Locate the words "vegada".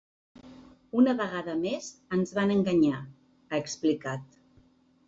1.19-1.55